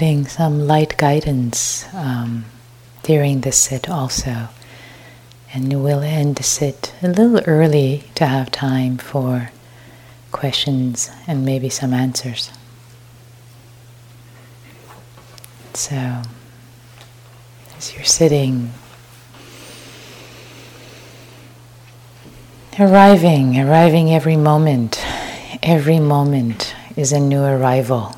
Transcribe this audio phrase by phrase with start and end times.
[0.00, 2.42] getting some light guidance um,
[3.02, 4.48] during the sit also.
[5.52, 9.50] And we'll end the sit a little early to have time for
[10.32, 12.50] questions and maybe some answers.
[15.74, 16.22] So,
[17.76, 18.72] as you're sitting,
[22.78, 25.04] arriving, arriving every moment,
[25.62, 28.16] every moment is a new arrival.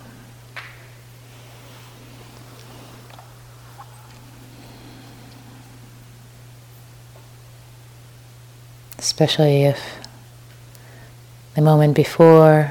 [9.02, 9.98] Especially if
[11.54, 12.70] the moment before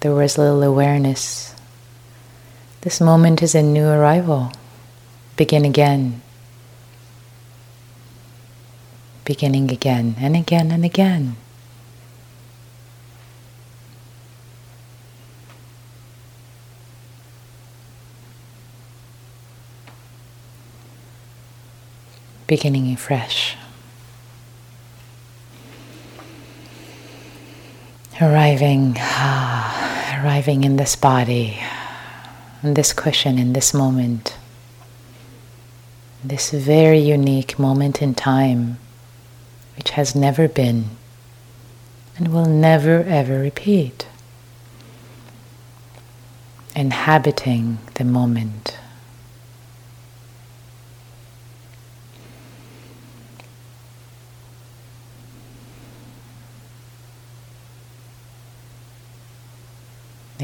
[0.00, 1.54] there was little awareness.
[2.82, 4.52] This moment is a new arrival.
[5.36, 6.20] Begin again.
[9.24, 11.36] Beginning again and again and again.
[22.46, 23.56] Beginning afresh.
[28.20, 31.58] Arriving, ah, arriving in this body,
[32.62, 34.36] in this cushion, in this moment,
[36.22, 38.78] this very unique moment in time,
[39.76, 40.90] which has never been
[42.16, 44.06] and will never ever repeat.
[46.76, 48.78] Inhabiting the moment.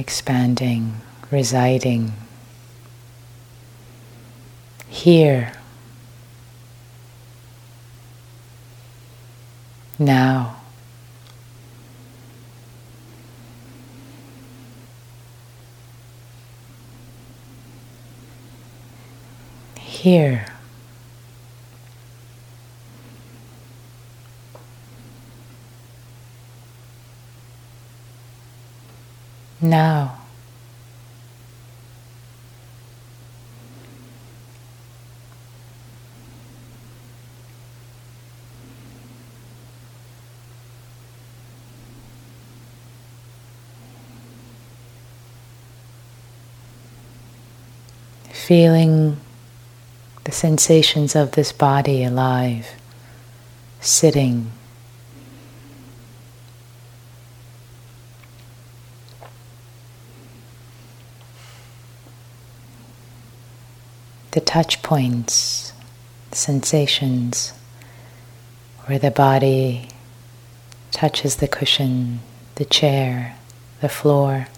[0.00, 0.94] Expanding,
[1.30, 2.12] residing
[4.88, 5.52] here,
[9.98, 10.56] now.
[19.78, 20.46] Here.
[29.62, 30.16] Now.
[48.32, 49.16] Feeling
[50.24, 52.66] the sensations of this body alive,
[53.80, 54.50] sitting
[64.32, 65.72] the touch points,
[66.32, 67.52] sensations,
[68.86, 69.86] where the body
[70.90, 72.18] touches the cushion,
[72.56, 73.36] the chair,
[73.80, 74.48] the floor,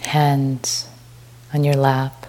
[0.00, 0.88] hands
[1.52, 2.21] on your lap.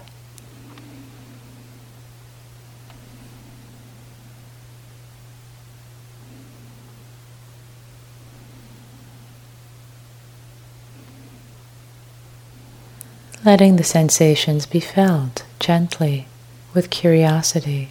[13.44, 16.26] Letting the sensations be felt gently
[16.72, 17.88] with curiosity.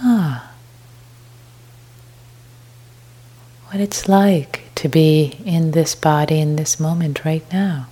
[0.00, 0.50] Ah,
[3.66, 7.86] what it's like to be in this body in this moment right now.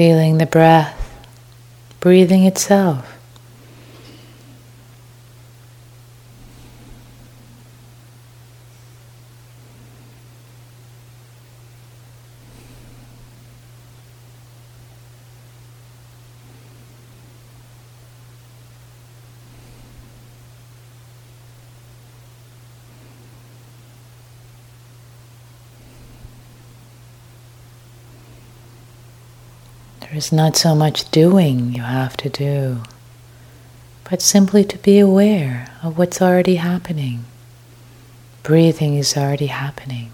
[0.00, 0.96] Feeling the breath,
[2.00, 3.19] breathing itself.
[30.20, 32.82] There's not so much doing you have to do,
[34.10, 37.24] but simply to be aware of what's already happening.
[38.42, 40.10] Breathing is already happening.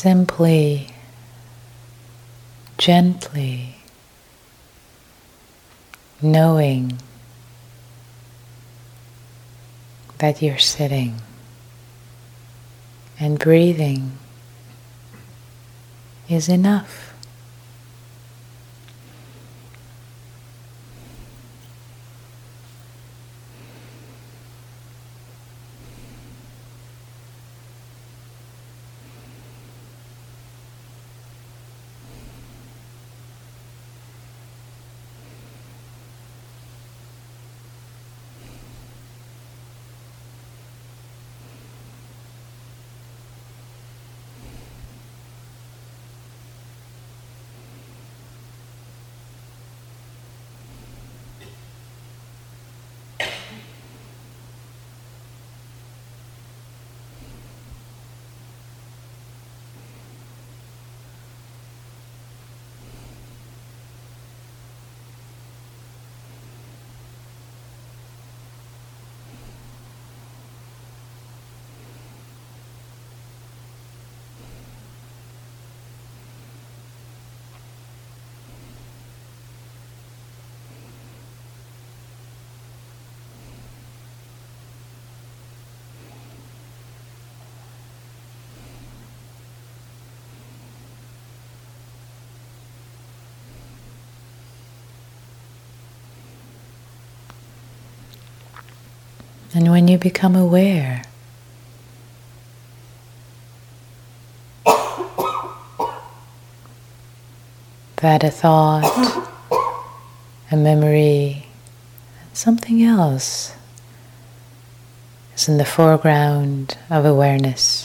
[0.00, 0.88] Simply,
[2.78, 3.74] gently
[6.22, 6.98] knowing
[10.16, 11.16] that you're sitting
[13.18, 14.12] and breathing
[16.30, 17.09] is enough.
[99.52, 101.02] And when you become aware,
[107.96, 109.28] that a thought,
[110.50, 111.46] a memory,
[112.32, 113.54] something else
[115.34, 117.79] is in the foreground of awareness.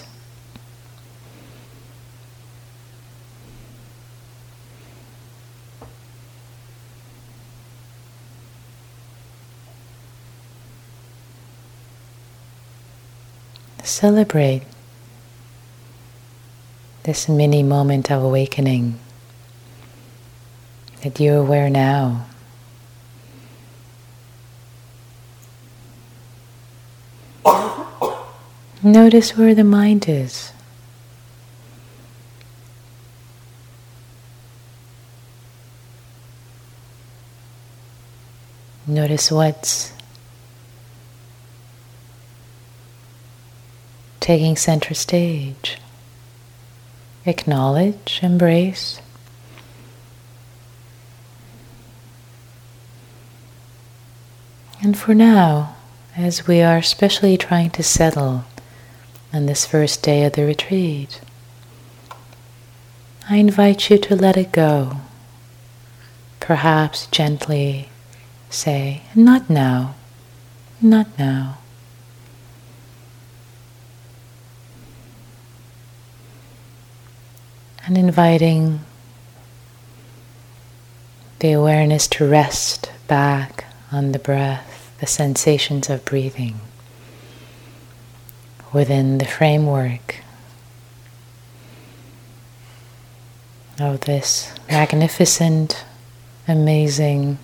[13.86, 14.64] Celebrate
[17.04, 19.00] this mini moment of awakening
[21.04, 22.26] that you're aware now.
[28.82, 30.52] Notice where the mind is.
[38.88, 39.95] Notice what's
[44.26, 45.78] taking center stage.
[47.28, 49.00] Acknowledge, embrace.
[54.82, 55.76] And for now,
[56.18, 58.46] as we are especially trying to settle
[59.32, 61.22] on this first day of the retreat,
[63.30, 65.02] I invite you to let it go.
[66.40, 67.90] Perhaps gently
[68.50, 69.94] say, Not now,
[70.82, 71.60] not now.
[77.86, 78.82] And inviting
[81.40, 86.60] the awareness to rest back on the breath, the sensations of breathing
[88.74, 90.18] within the framework
[93.80, 95.84] of this magnificent,
[96.48, 97.38] amazing,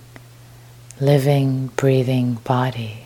[1.00, 3.01] living, breathing body.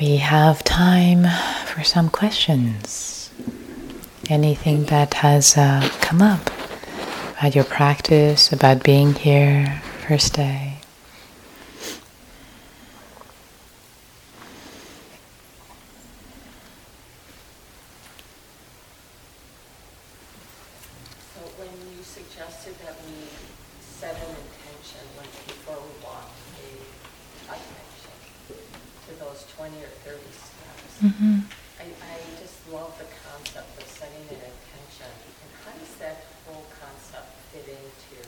[0.00, 1.26] We have time
[1.66, 3.30] for some questions.
[4.30, 6.50] Anything that has uh, come up
[7.32, 10.80] about your practice, about being here, first day.
[31.00, 31.40] Mm-hmm.
[31.80, 35.08] I, I just love the concept of setting an intention.
[35.08, 38.20] And how does that whole concept fit into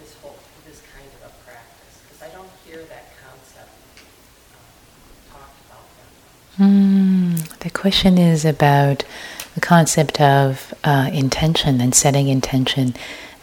[0.00, 2.00] this whole, this kind of a practice?
[2.00, 3.68] Because I don't hear that concept
[4.56, 6.72] um, talked about that much.
[6.72, 9.02] Mm, the question is about
[9.54, 12.94] the concept of uh, intention and setting intention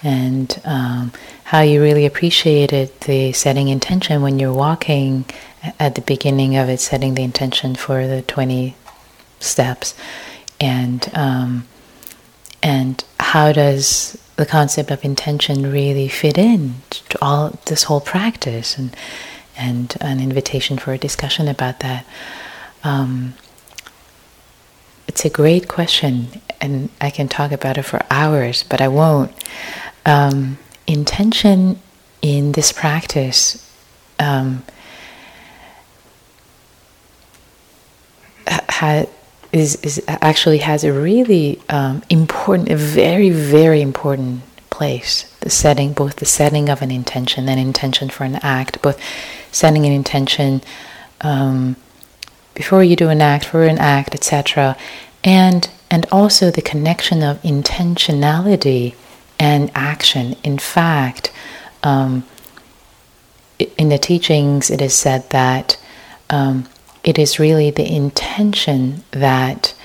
[0.03, 1.11] and um,
[1.45, 5.25] how you really appreciated the setting intention when you're walking
[5.79, 8.75] at the beginning of it, setting the intention for the 20
[9.39, 9.95] steps.
[10.59, 11.67] And, um,
[12.61, 18.77] and how does the concept of intention really fit in to all this whole practice
[18.77, 18.95] and,
[19.57, 22.05] and an invitation for a discussion about that.
[22.83, 23.33] Um,
[25.15, 26.27] it's a great question,
[26.59, 29.31] and I can talk about it for hours, but I won't.
[30.05, 31.79] Um, intention
[32.21, 33.65] in this practice
[34.19, 34.63] um,
[38.45, 39.05] ha-
[39.53, 45.33] is, is actually has a really um, important, a very, very important place.
[45.39, 48.99] The setting, both the setting of an intention and intention for an act, both
[49.53, 50.61] setting an intention
[51.21, 51.77] um,
[52.55, 54.75] before you do an act, for an act, etc.,
[55.23, 58.95] and and also the connection of intentionality
[59.39, 60.35] and action.
[60.43, 61.31] In fact,
[61.83, 62.23] um,
[63.77, 65.77] in the teachings, it is said that
[66.29, 66.67] um,
[67.03, 69.75] it is really the intention that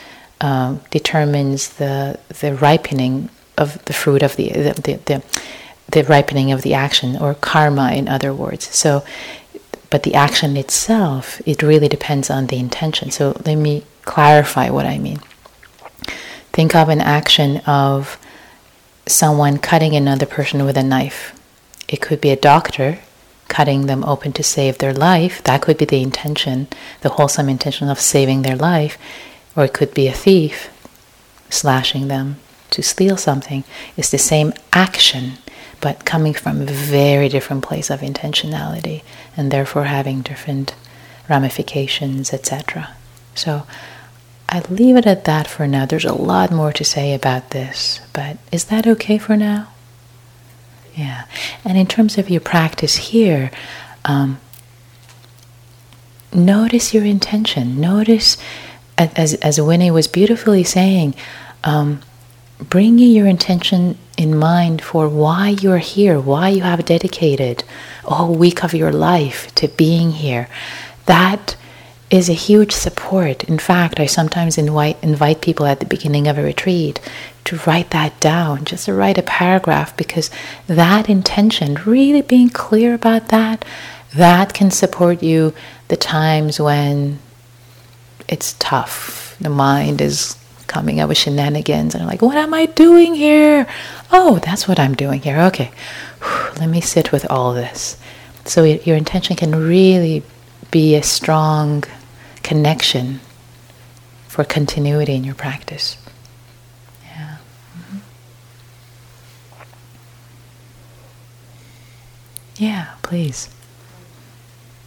[0.40, 3.28] um, determines the the ripening
[3.58, 5.22] of the fruit of the the, the the,
[5.90, 9.04] the ripening of the action or karma in other words so
[9.90, 14.86] but the action itself it really depends on the intention so let me clarify what
[14.86, 15.18] i mean
[16.52, 18.18] think of an action of
[19.06, 21.38] someone cutting another person with a knife
[21.88, 22.98] it could be a doctor
[23.50, 25.42] cutting them open to save their life.
[25.42, 26.68] That could be the intention,
[27.02, 28.96] the wholesome intention of saving their life.
[29.54, 30.70] Or it could be a thief
[31.50, 32.36] slashing them
[32.70, 33.64] to steal something.
[33.96, 35.32] It's the same action,
[35.80, 39.02] but coming from a very different place of intentionality
[39.36, 40.74] and therefore having different
[41.28, 42.94] ramifications, etc.
[43.34, 43.66] So
[44.48, 45.86] I leave it at that for now.
[45.86, 49.68] There's a lot more to say about this, but is that okay for now?
[50.94, 51.24] Yeah.
[51.64, 53.50] And in terms of your practice here,
[54.04, 54.40] um,
[56.32, 57.80] notice your intention.
[57.80, 58.36] Notice,
[58.98, 61.14] as, as Winnie was beautifully saying,
[61.62, 62.02] um,
[62.68, 67.64] bringing your intention in mind for why you're here, why you have dedicated
[68.04, 70.48] a whole week of your life to being here.
[71.06, 71.56] That
[72.10, 73.44] is a huge support.
[73.44, 77.00] In fact, I sometimes invite, invite people at the beginning of a retreat
[77.44, 80.30] to write that down, just to write a paragraph, because
[80.66, 83.64] that intention, really being clear about that,
[84.14, 85.54] that can support you
[85.88, 87.20] the times when
[88.28, 89.36] it's tough.
[89.40, 90.36] The mind is
[90.70, 93.66] coming up with shenanigans and like, what am I doing here?
[94.10, 95.38] Oh, that's what I'm doing here.
[95.50, 95.70] Okay,
[96.58, 97.98] let me sit with all this.
[98.44, 100.22] So your intention can really
[100.70, 101.84] be a strong
[102.42, 103.20] connection
[104.28, 105.96] for continuity in your practice.
[107.04, 107.36] Yeah,
[107.76, 107.98] mm-hmm.
[112.56, 113.48] Yeah, please.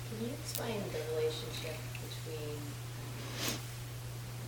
[0.10, 2.58] Can you explain the relationship between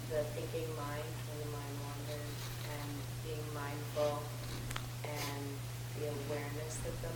[0.09, 2.35] the thinking mind when the mind wanders
[2.71, 2.89] and
[3.27, 4.23] being mindful
[5.03, 5.43] and
[5.99, 7.13] the awareness that the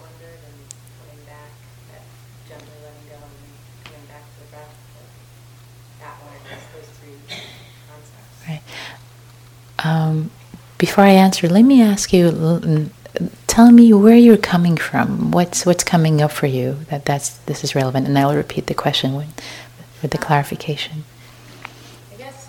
[0.00, 0.58] wandered and
[0.96, 1.52] coming back,
[1.92, 2.02] that
[2.48, 3.44] gently letting go and
[3.84, 4.74] coming back to the breath,
[6.00, 7.20] that one, awareness, those three
[7.86, 8.48] concepts?
[8.48, 8.64] Right.
[9.84, 10.30] Um,
[10.78, 12.90] before I answer, let me ask you
[13.50, 15.32] tell me where you're coming from.
[15.32, 18.74] What's what's coming up for you that that's this is relevant, and I'll repeat the
[18.74, 19.28] question with,
[20.02, 21.04] with the clarification.
[22.14, 22.48] I guess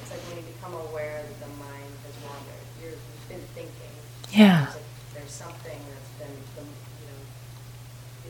[0.00, 2.64] it's like when you become aware that the mind has wandered.
[2.80, 3.94] you have been thinking.
[4.30, 4.70] Yeah.
[5.12, 7.22] There's, something that's been, the, you know,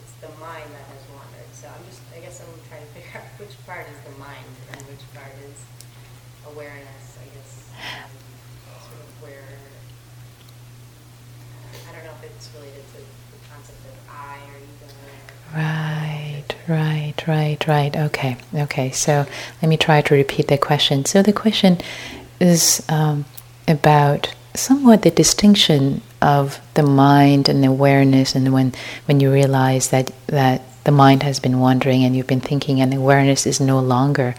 [0.01, 1.51] it's the mind that has wandered.
[1.53, 4.49] So I'm just, I guess I'm trying to figure out which part is the mind
[4.72, 5.61] and which part is
[6.49, 7.20] awareness.
[7.20, 7.68] I guess
[8.88, 9.55] sort of where
[12.36, 14.88] it's related to the concept of I or ego.
[16.66, 17.95] Right, right, right.
[17.97, 18.91] Okay, okay.
[18.91, 19.27] So
[19.61, 21.05] let me try to repeat the question.
[21.05, 21.79] So the question
[22.41, 23.25] is um,
[23.66, 28.72] about somewhat the distinction of the mind and awareness, and when
[29.07, 32.93] when you realize that that the mind has been wandering and you've been thinking, and
[32.93, 34.35] awareness is no longer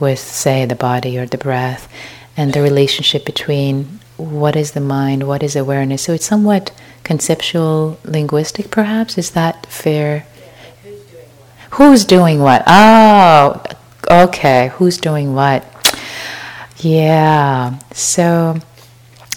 [0.00, 1.88] with, say, the body or the breath,
[2.36, 6.02] and the relationship between what is the mind, what is awareness.
[6.02, 6.72] So it's somewhat
[7.04, 9.18] conceptual, linguistic, perhaps.
[9.18, 10.26] Is that fair?
[10.36, 10.44] Yeah,
[10.82, 11.63] who's doing what?
[11.74, 12.62] Who's doing what?
[12.68, 13.60] Oh,
[14.08, 14.70] okay.
[14.74, 15.64] Who's doing what?
[16.78, 17.80] Yeah.
[17.92, 18.58] So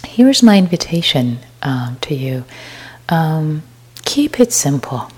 [0.05, 2.45] here's my invitation um, to you.
[3.09, 3.63] Um,
[4.03, 5.09] keep it simple.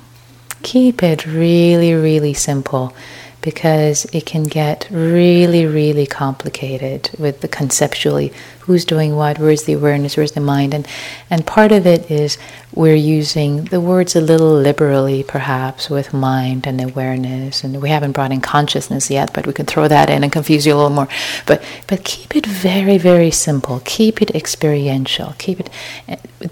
[0.63, 2.95] Keep it really, really simple
[3.41, 9.73] because it can get really, really complicated with the conceptually who's doing what, where's the
[9.73, 10.87] awareness, where's the mind, and
[11.29, 12.37] and part of it is
[12.73, 18.11] we're using the words a little liberally, perhaps, with mind and awareness, and we haven't
[18.11, 20.89] brought in consciousness yet, but we can throw that in and confuse you a little
[20.89, 21.07] more.
[21.45, 23.81] But but keep it very, very simple.
[23.85, 25.33] Keep it experiential.
[25.37, 25.69] Keep it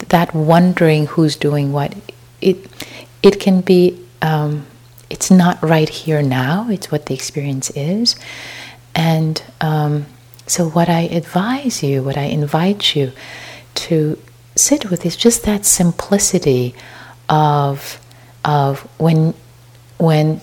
[0.10, 1.94] that wondering who's doing what.
[2.42, 2.58] It
[3.22, 4.00] it can be.
[4.22, 4.66] Um,
[5.10, 8.16] it's not right here now, it's what the experience is.
[8.94, 10.06] And um,
[10.48, 13.12] so, what I advise you, what I invite you
[13.76, 14.20] to
[14.56, 16.74] sit with is just that simplicity
[17.30, 18.00] of,
[18.44, 19.34] of when,
[19.98, 20.42] when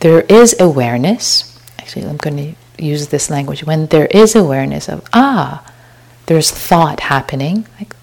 [0.00, 1.58] there is awareness.
[1.78, 3.64] Actually, I'm going to use this language.
[3.64, 5.64] When there is awareness of, ah,
[6.26, 7.96] there's thought happening, like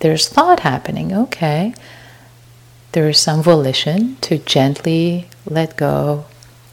[0.00, 1.74] there's thought happening, okay
[2.92, 6.24] there is some volition to gently let go,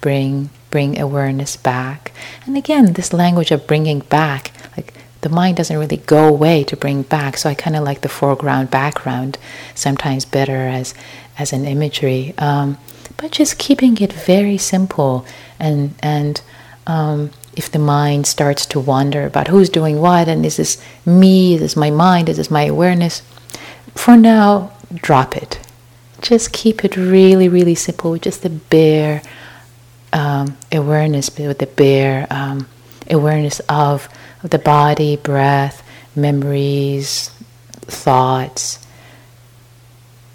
[0.01, 2.11] bring bring awareness back.
[2.45, 6.75] And again, this language of bringing back, like the mind doesn't really go away to
[6.75, 7.37] bring back.
[7.37, 9.37] So I kind of like the foreground, background,
[9.73, 10.93] sometimes better as
[11.37, 12.33] as an imagery.
[12.37, 12.77] Um,
[13.17, 15.25] but just keeping it very simple
[15.59, 16.41] and and
[16.87, 21.55] um, if the mind starts to wander about who's doing what and is this me,
[21.55, 23.21] is this my mind, is this my awareness,
[23.95, 25.64] for now, drop it
[26.21, 29.21] just keep it really, really simple with just the bare
[30.13, 32.67] um, awareness, with the bare um,
[33.09, 34.07] awareness of,
[34.43, 35.83] the body, breath,
[36.15, 37.31] memories,
[37.81, 38.85] thoughts,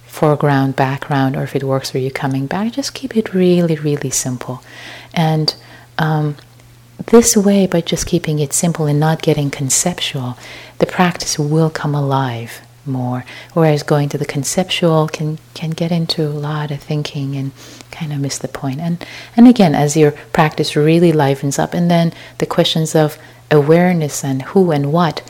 [0.07, 2.73] foreground, background, or if it works for you, coming back.
[2.73, 4.63] Just keep it really, really simple.
[5.15, 5.55] And
[5.97, 6.37] um,
[7.07, 10.37] this way, by just keeping it simple and not getting conceptual,
[10.79, 12.61] the practice will come alive
[12.91, 13.25] more.
[13.55, 17.53] Whereas going to the conceptual can can get into a lot of thinking and
[17.91, 18.81] kind of miss the point.
[18.81, 19.05] And
[19.37, 23.19] and again, as your practice really livens up, and then the questions of
[23.51, 25.23] awareness and who and what,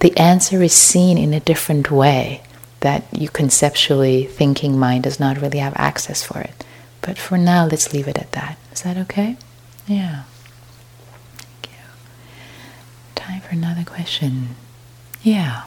[0.00, 2.42] the answer is seen in a different way
[2.80, 6.64] that you conceptually thinking mind does not really have access for it.
[7.02, 8.58] But for now, let's leave it at that.
[8.72, 9.36] Is that okay?
[9.86, 10.24] Yeah.
[11.36, 11.82] Thank you.
[13.14, 14.56] Time for another question.
[15.22, 15.64] Yeah.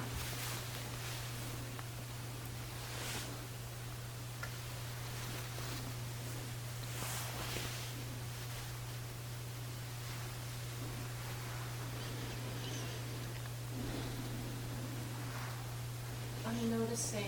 [16.48, 17.22] I'm noticing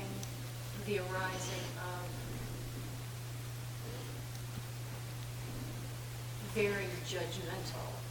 [0.88, 1.06] the arising
[1.78, 2.10] of
[6.56, 8.05] very judgmental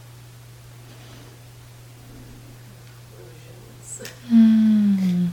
[3.97, 4.11] conclusions.
[4.31, 5.31] Mm.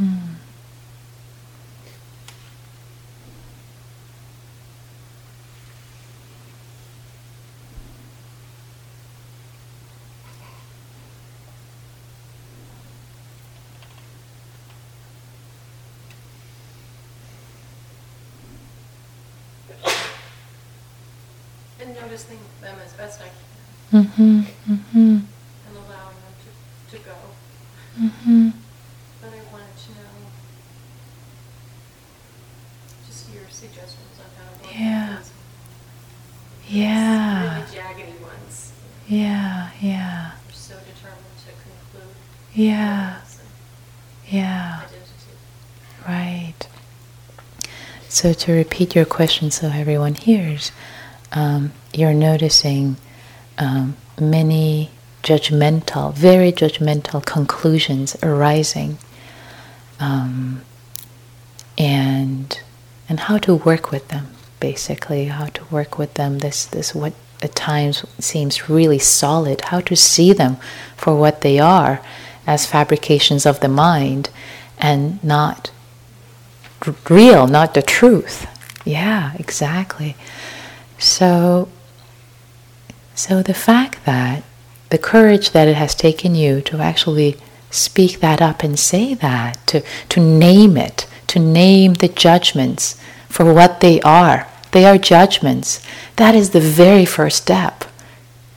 [0.00, 0.36] Mm.
[21.78, 24.40] And noticing them as best I can Mm-hmm.
[24.72, 24.98] Mm-hmm.
[24.98, 26.34] and allowing them
[26.90, 27.12] to, to go.
[28.00, 28.48] Mm-hmm.
[29.20, 30.26] But I wanted to know
[33.06, 35.18] just your suggestions on how to Yeah.
[36.66, 37.54] Yeah.
[37.58, 38.72] really jaggedy ones.
[39.06, 39.70] Yeah.
[39.80, 40.32] Yeah.
[40.48, 42.14] We're so determined to conclude
[42.54, 43.20] Yeah.
[44.26, 44.80] Yeah.
[44.80, 46.08] identity.
[46.08, 46.68] Right.
[48.08, 50.72] So, to repeat your question so everyone hears,
[51.36, 52.96] um, you're noticing
[53.58, 54.90] um, many
[55.22, 58.96] judgmental, very judgmental conclusions arising
[60.00, 60.62] um,
[61.76, 62.58] and
[63.08, 64.28] how to work with them,
[64.60, 67.12] basically, how to work with them, this, this what
[67.42, 70.56] at times seems really solid, how to see them
[70.96, 72.00] for what they are
[72.46, 74.30] as fabrications of the mind
[74.78, 75.70] and not
[77.10, 78.46] real, not the truth.
[78.84, 80.16] Yeah, exactly.
[80.98, 81.68] So,
[83.14, 84.42] so the fact that
[84.90, 87.36] the courage that it has taken you to actually
[87.70, 93.52] speak that up and say that, to, to name it, to name the judgments for
[93.52, 94.46] what they are.
[94.72, 95.84] They are judgments.
[96.16, 97.84] That is the very first step.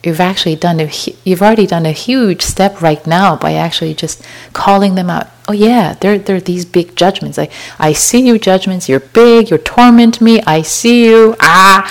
[0.02, 0.90] You've actually done a
[1.24, 4.24] you've already done a huge step right now by actually just
[4.54, 5.28] calling them out.
[5.46, 7.36] Oh yeah, they're they're these big judgments.
[7.36, 8.88] Like I see you judgments.
[8.88, 9.50] You're big.
[9.50, 10.40] You torment me.
[10.46, 11.36] I see you.
[11.40, 11.84] Ah,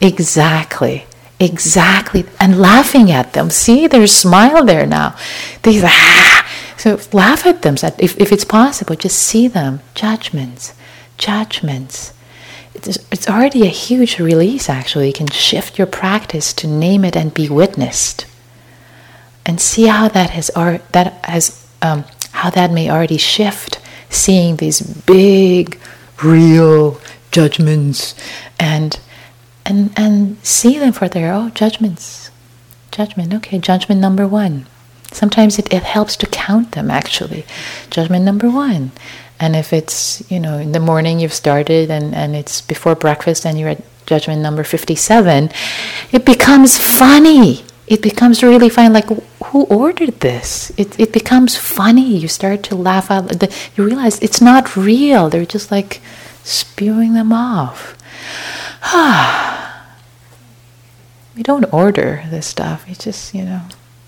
[0.00, 1.06] exactly.
[1.40, 2.24] Exactly.
[2.40, 3.50] And laughing at them.
[3.50, 5.16] See, there's smile there now.
[5.62, 6.44] They ah.
[6.76, 7.76] So laugh at them.
[7.98, 9.80] If, if it's possible, just see them.
[9.94, 10.74] Judgments.
[11.16, 12.12] Judgments.
[12.74, 15.08] It's, it's already a huge release, actually.
[15.08, 18.26] You can shift your practice to name it and be witnessed.
[19.44, 23.80] And see how that has, or, that has um, how that may already shift,
[24.10, 25.78] seeing these big,
[26.22, 28.14] real judgments
[28.60, 28.98] and
[29.68, 32.30] and and see them for their oh judgments.
[32.90, 34.66] Judgment okay judgment number one.
[35.12, 37.44] Sometimes it, it helps to count them actually.
[37.90, 38.90] Judgment number one.
[39.38, 43.44] And if it's you know in the morning you've started and and it's before breakfast
[43.46, 45.50] and you're at judgment number 57
[46.12, 47.62] it becomes funny.
[47.86, 49.08] It becomes really funny like
[49.46, 50.72] who ordered this?
[50.76, 52.18] It, it becomes funny.
[52.18, 55.30] You start to laugh out the, you realize it's not real.
[55.30, 56.02] They're just like
[56.42, 57.96] spewing them off
[61.36, 62.84] we don't order this stuff.
[62.88, 63.62] It's just, you know,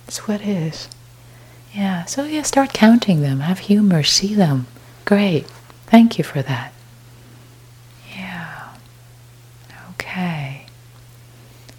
[0.06, 0.88] it's what it is.
[1.74, 3.40] Yeah, so yeah, start counting them.
[3.40, 4.66] Have humor, see them.
[5.04, 5.46] Great.
[5.86, 6.72] Thank you for that.
[8.16, 8.70] Yeah.
[9.90, 10.66] Okay.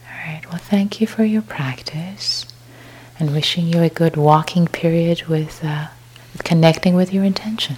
[0.05, 2.45] All right, well, thank you for your practice
[3.19, 5.87] and wishing you a good walking period with uh,
[6.43, 7.77] connecting with your intention.